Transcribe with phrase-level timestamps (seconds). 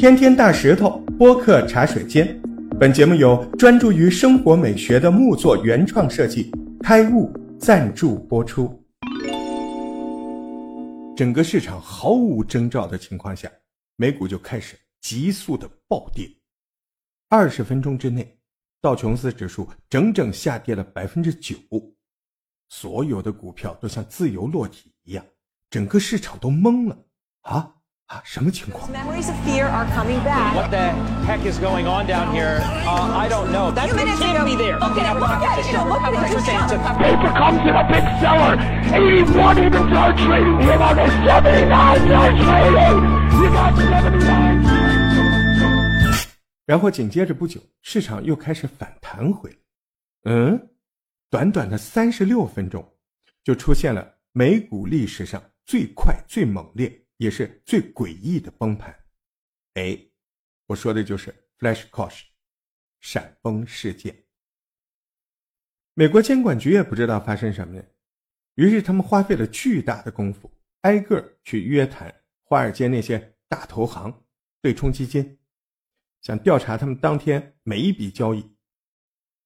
[0.00, 2.40] 天天大石头播客茶水间，
[2.80, 6.50] 本节目由专注于生活美学的木作原创设计
[6.82, 8.82] 开悟赞助播出。
[11.14, 13.52] 整个市场毫无征兆的情况下，
[13.96, 16.26] 美股就开始急速的暴跌。
[17.28, 18.38] 二十分钟之内，
[18.80, 21.58] 道琼斯指数整整下跌了百分之九，
[22.70, 25.22] 所有的股票都像自由落体一样，
[25.68, 26.98] 整个市场都懵了
[27.42, 27.74] 啊！
[28.10, 30.52] 啊，什么情况？Memories of fear are coming back.
[30.56, 30.90] What the
[31.30, 32.58] heck is going on down here?
[32.84, 33.70] Uh, I don't know.
[33.70, 34.80] That can't be there.
[34.80, 36.66] Look at it, look at it, you know, look at it, I'm saying.
[36.66, 38.58] just- Paper comes in a big seller.
[38.90, 42.98] 81 even are trading him on a 79 yard trading.
[43.30, 44.60] You got 79.
[46.66, 49.56] 然后紧接着不久，市场又开始反弹回来。
[50.24, 50.68] 嗯，
[51.30, 52.84] 短短的三十六分钟，
[53.44, 56.90] 就出现了美股历史上最快、最猛烈，
[57.20, 58.98] 也是最诡异的崩盘。
[59.74, 59.98] 哎，
[60.64, 62.22] 我说的就是 Flash Crash，
[63.00, 64.24] 闪崩事件。
[65.92, 67.84] 美国监管局也不知道发生什么呢，
[68.54, 74.24] 于是他们花费了巨大的功夫，挨个去约谈华尔街那些大投行、
[74.62, 75.38] 对冲基金。
[76.22, 78.56] 想调查他们当天每一笔交易，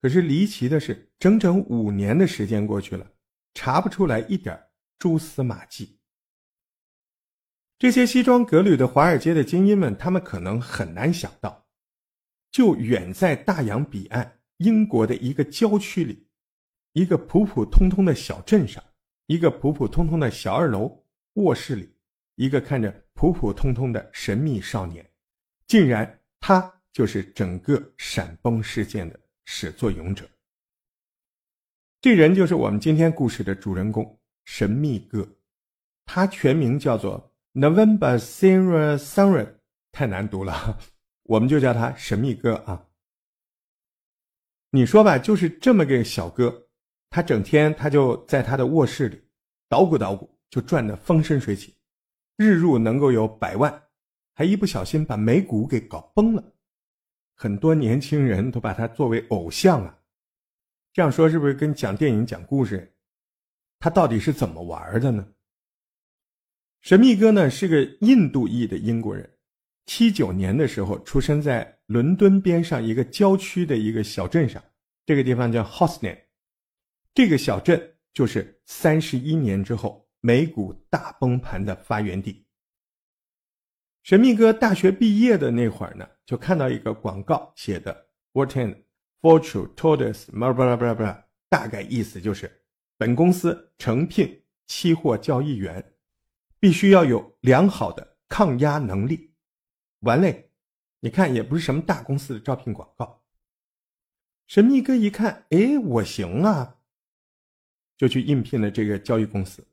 [0.00, 3.10] 可是离奇的是，整整五年的时间过去了，
[3.54, 4.56] 查不出来一点
[5.00, 5.95] 蛛丝马迹。
[7.78, 11.66] 这些西装革履的华尔街的精英们，他们可能很难想到，
[12.50, 16.26] 就远在大洋彼岸英国的一个郊区里，
[16.92, 18.82] 一个普普通通的小镇上，
[19.26, 21.94] 一个普普通通的小二楼卧室里，
[22.36, 25.10] 一个看着普普通通的神秘少年，
[25.66, 26.20] 竟然。
[26.38, 30.28] 他就是整个闪崩事件的始作俑者。
[32.00, 35.28] 这人就是我们今天故事的主人公——神秘哥。
[36.04, 39.54] 他全名叫做 November Sarah Sunray，
[39.90, 40.78] 太难读了，
[41.24, 42.88] 我们就叫他神秘哥啊。
[44.72, 46.68] 你说吧，就是这么个小哥，
[47.08, 49.26] 他整天他就在他的卧室里
[49.70, 51.74] 捣鼓捣鼓，就赚得风生水起，
[52.36, 53.84] 日入能够有百万。
[54.34, 56.44] 还一不小心把美股给搞崩了，
[57.36, 59.98] 很多年轻人都把他作为偶像啊。
[60.92, 62.94] 这样说是不是跟讲电影、讲故事？
[63.78, 65.26] 他到底是怎么玩的呢？
[66.86, 69.28] 神秘哥呢是个印度裔的英国人，
[69.86, 74.62] 七九年的时候出生在伦敦边上一个郊区的一个小镇上，
[75.04, 76.16] 这个地方叫 Hosnen，
[77.12, 82.46] 这个小镇就是三十一年之后美股大崩盘的发源地。
[84.04, 88.76] 神秘哥大学毕业的那会儿呢，就看到一个广告写的 “Wharton
[89.20, 92.48] Fortune told us”，巴拉巴拉巴拉巴拉，大概意思就是
[92.96, 95.84] 本公司诚聘期货交易员，
[96.58, 99.32] 必须要有良好的抗压能力。
[100.00, 100.50] 完嘞，
[101.00, 103.22] 你看也不是什么大公司的招聘广告。
[104.46, 106.76] 神秘哥一看，哎，我行啊，
[107.96, 109.66] 就去应聘了这个交易公司。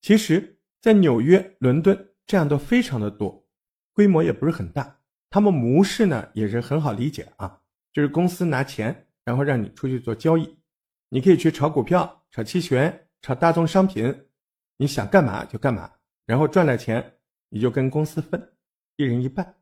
[0.00, 3.44] 其实，在纽约、伦敦这样都非常的多。
[3.92, 7.60] 规模也不是很大，他们模式呢也是很好理解啊，
[7.92, 10.56] 就是公司拿钱，然后让你出去做交易，
[11.08, 14.28] 你可以去炒股票、炒期权、炒大宗商品，
[14.76, 15.92] 你想干嘛就干嘛，
[16.28, 17.18] 然后赚了钱
[17.48, 18.54] 你就跟公司分，
[18.96, 19.56] 一人一半。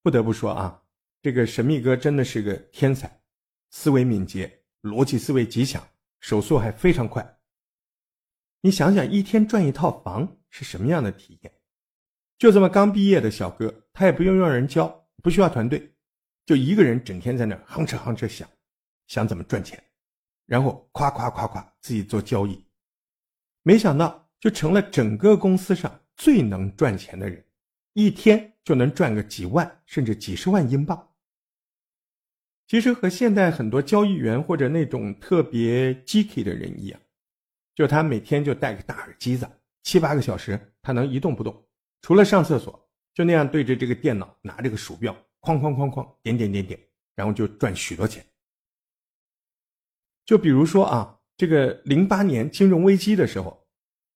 [0.00, 0.84] 不得不说啊，
[1.20, 3.20] 这个神秘哥真的是个天才，
[3.70, 5.84] 思维敏捷，逻辑思维极强，
[6.20, 7.40] 手速还非常快。
[8.60, 11.52] 你想想，一天赚一套房是什么样的体验？
[12.38, 15.92] 就这么刚毕业的小哥，他也不用让人教，不需要团队，
[16.46, 18.48] 就一个人整天在那哼哧哼哧想，
[19.08, 19.82] 想怎么赚钱，
[20.46, 22.64] 然后夸夸夸夸自己做交易，
[23.64, 27.44] 没想到就成了整个公司上最能赚钱的人，
[27.92, 31.08] 一天就能赚个几万甚至几十万英镑。
[32.66, 37.00] 其实和现在很多交易员或者那种特别 g k 的人一样，
[37.74, 39.48] 就他每天就戴个大耳机子，
[39.82, 41.66] 七八个小时他能一动不动。
[42.02, 46.78] 除了上厕所，就那样对着这个电脑，拿这个鼠标，哐哐哐哐点点点点，
[47.14, 48.24] 然后就赚许多钱。
[50.26, 53.57] 就比如说啊，这个零八年金融危机的时候，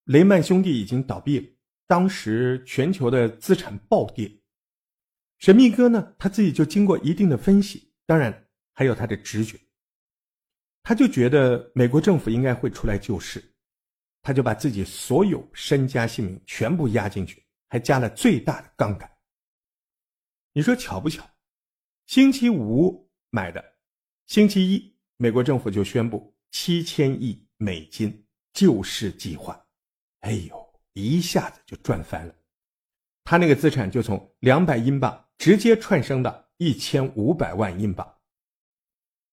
[0.05, 1.47] 雷曼兄弟已经倒闭了，
[1.87, 4.31] 当时全球的资产暴跌。
[5.39, 9.59] 神秘哥呢，他自己就经过一定的分析，当然还有他的直觉，
[10.81, 13.43] 他就觉得美国政府应该会出来救市，
[14.21, 17.41] 他就把自己所有身家性命全部压进去。
[17.69, 19.09] 还加了最大的杠杆。
[20.53, 21.27] 你说巧不巧？
[22.05, 23.65] 星期五买的，
[24.27, 29.62] 星期一美国政府就宣布七千亿美金救市计划。
[30.23, 32.33] 哎呦，一下子就赚翻了。
[33.25, 38.19] 他那个资产就从两百英镑直接窜升到一千五百万英镑。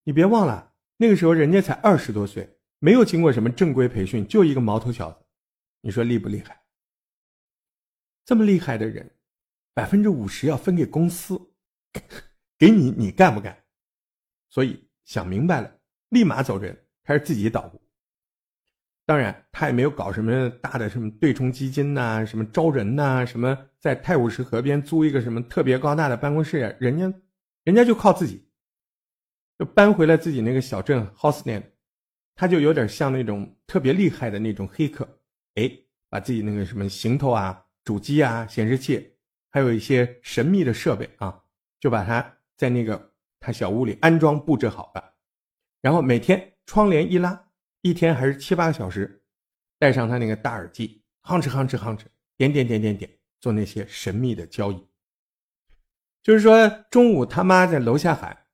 [0.05, 5.25] 你别忘了，那个时候人家才二十多岁，没有经过什么正规培训，就一个毛头小子，
[5.81, 6.61] 你说厉不厉害？
[8.25, 9.17] 这么厉害的人，
[9.75, 11.53] 百分之五十要分给公司，
[12.59, 13.65] 给你，你干不干？
[14.49, 17.81] 所以想明白了，立马走人，开始自己捣鼓。
[19.11, 27.13] 当然，他也没有搞什么大的什么对冲基金呐，什么招人呐，什么在泰晤士河边租一个什么特别高大的办公室呀，人家，
[27.65, 28.47] 人家就靠自己，
[29.59, 31.73] 就搬回了自己那个小镇 h o s n e n
[32.37, 35.05] 他就有点像那种特别厉害的那种黑客，
[35.57, 35.69] 哎，
[36.09, 39.15] 把自己那个什么行头啊、主机啊、显示器，
[39.51, 41.37] 还有一些神秘的设备啊，
[41.81, 42.25] 就把它
[42.57, 45.15] 在那个他小屋里安装布置好了，
[45.83, 47.50] 然后每天窗帘一拉。
[47.83, 49.23] 一天还是七八个小时，
[49.79, 52.05] 戴上他那个大耳机，哼哧哼哧哼哧，
[52.37, 53.11] 点点点点点，
[53.41, 54.87] 做那些神秘的交易。
[56.23, 58.47] 就是说，中午他妈在楼下喊，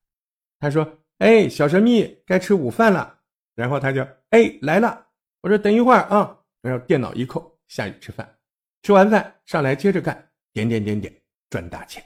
[0.61, 3.23] 他说：“哎，小神秘，该吃午饭了。”
[3.57, 5.09] 然后他就：“哎，来了。”
[5.43, 8.39] 我说：“等一会儿啊。”然后电脑一扣，下去吃饭。
[8.83, 11.13] 吃完饭上来接着干，点点点点，
[11.51, 12.05] 赚大钱。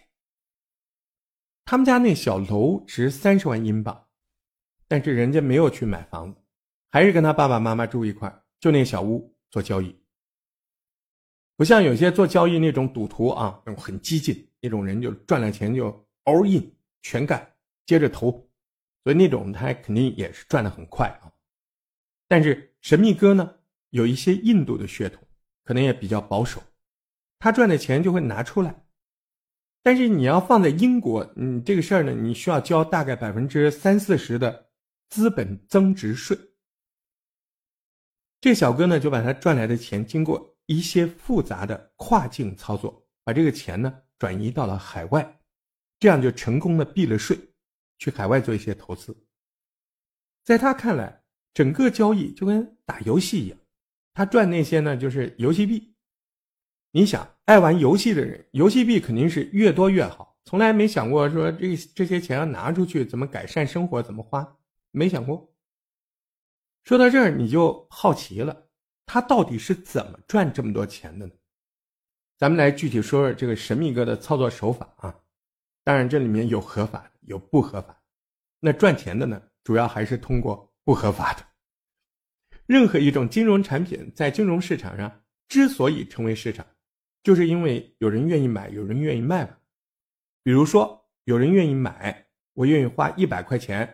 [1.67, 4.09] 他们家那小楼值三十万英镑，
[4.89, 6.40] 但是人家没有去买房子。
[6.91, 9.97] 还是跟他爸爸妈妈住一块就那小屋做交易，
[11.57, 15.89] 不像有些做交易那种赌徒啊，那种很激进那种人，就赚了钱就
[16.25, 16.71] all in
[17.03, 17.55] 全干，
[17.87, 18.33] 接着投，
[19.05, 21.33] 所以那种他肯定也是赚的很快啊。
[22.29, 23.55] 但是神秘哥呢，
[23.91, 25.23] 有一些印度的血统，
[25.65, 26.63] 可能也比较保守，
[27.39, 28.85] 他赚的钱就会拿出来，
[29.83, 34.71] 但是你要放在英国，嗯，这个事儿呢，你需要交大概百分之三四十的
[35.09, 36.37] 资本增值税。
[38.41, 45.41] 这小哥呢，就把他赚来的钱，经过一些复杂的跨境操作，把这个钱呢转移到了海外，
[45.99, 47.39] 这样就成功的避了税，
[47.99, 49.15] 去海外做一些投资。
[50.43, 51.23] 在他看来，
[51.53, 53.59] 整个交易就跟打游戏一样，
[54.15, 55.95] 他赚那些呢就是游戏币。
[56.93, 64.57] 你想，爱玩游戏的人，游戏币肯定是越多越好，从来没想过说这这些钱要拿出去怎么改善生活，怎么花，
[64.93, 65.50] 没想过。
[66.85, 68.69] 说到这儿，你就好奇了，
[69.07, 71.33] 他到底是怎么赚这么多钱的呢？
[72.39, 75.15] 咱们来具体说说这个神秘哥的操作手法啊。
[75.85, 78.03] 当然，这里面有合法的，有不合法。
[78.61, 81.45] 那赚钱的呢，主要还是通过不合法的。
[82.67, 86.67] 任何一种金融产品在金融市场上之所以成为市场，
[87.23, 89.57] 就是因为有人愿意买，有人愿意卖嘛。
[90.43, 93.87] 比如说，有人愿意买，我愿意花一百块钱；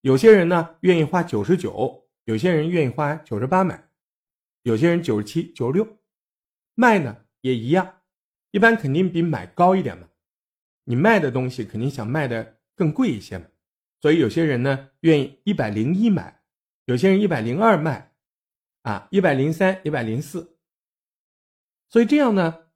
[0.00, 2.05] 有些人呢，愿意花九十九。
[2.26, 3.88] 有些人愿意花九十八买，
[4.62, 5.98] 有些人九十七、九十六，
[6.74, 8.00] 卖呢也一样，
[8.50, 10.08] 一般肯定比买高一点嘛。
[10.82, 13.46] 你卖的东西肯定想卖的更贵一些嘛，
[14.00, 16.42] 所以有些人呢愿意一百零一买，
[16.86, 18.12] 有些人一百零二卖，
[18.82, 20.58] 啊，一百零三、一百零四。
[21.88, 22.66] 所以这样呢，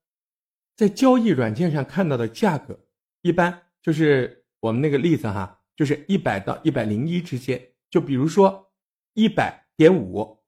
[0.77, 2.79] 在交易软件上看到的价格，
[3.23, 7.61] 一般就是我们那个例子哈，就是一百到一百零一之间，
[7.91, 8.70] 就比如说。
[9.15, 10.39] 一百点五，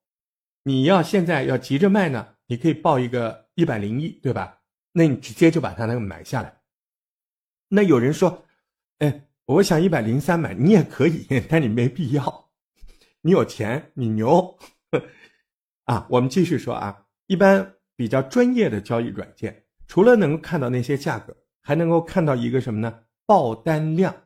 [0.63, 4.61] 你要现在要急着卖呢，你可以报一个一百零一，对吧？
[4.91, 6.61] 那你直接就把它那个买下来。
[7.69, 8.45] 那有人说，
[8.99, 12.51] 哎，我想一百零三买，你也可以， 但你没必要。
[13.21, 14.57] 你有钱，你牛
[15.85, 16.05] 啊！
[16.09, 23.05] 我们继续说啊，一般比较专业的交易软件，除了能够看到那些价格，还能够看到一个什么呢？
[23.25, 24.22] 报单量。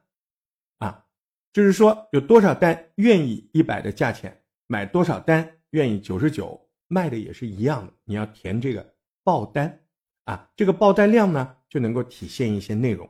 [1.54, 7.94] 就是说，有多少单愿意一百的价钱买多少单，愿意九十九卖的也是一样的。
[8.04, 9.84] 你要填这个报单
[10.26, 13.10] 啊，这个报单量呢就能够体现一些内容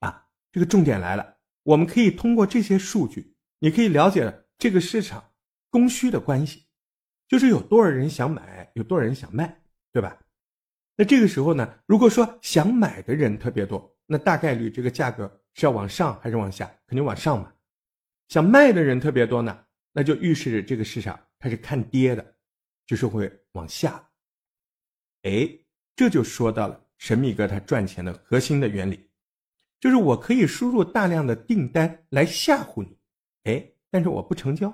[0.00, 0.26] 啊。
[0.50, 5.22] 这个重点来了，我们可以通过这些数据，你可以了解这个市场
[5.70, 6.64] 供需的关系，
[7.28, 10.18] 就是有多少人想买，有多少人想卖，对吧？
[10.96, 16.66] 那这个时候呢，如果说想买的人特别多，那大概率这个价格是要往上还是往下？
[16.88, 17.52] 肯定往上嘛。
[18.28, 19.58] 想卖的人特别多呢，
[19.92, 22.34] 那就预示着这个市场它是看跌的，
[22.86, 24.02] 就是会往下。
[25.22, 25.48] 哎，
[25.96, 29.08] 这就说到了神秘哥他赚钱的核心的原理，
[29.80, 32.96] 就是我可以输入大量的订单来吓唬你，
[33.44, 34.72] 哎，但是我不成交，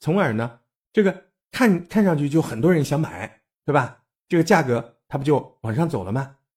[0.00, 0.60] 从而呢，
[0.92, 4.04] 这个看看上去就很多人想买，对吧？
[4.28, 6.36] 这个价格它不就往上走了吗？